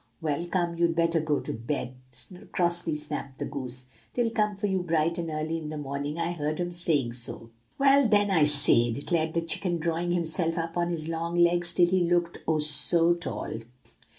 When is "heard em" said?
6.31-6.71